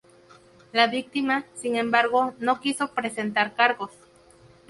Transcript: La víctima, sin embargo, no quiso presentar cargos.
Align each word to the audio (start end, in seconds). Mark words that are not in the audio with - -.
La 0.73 0.87
víctima, 0.87 1.45
sin 1.53 1.75
embargo, 1.75 2.33
no 2.39 2.59
quiso 2.59 2.87
presentar 2.91 3.53
cargos. 3.53 3.91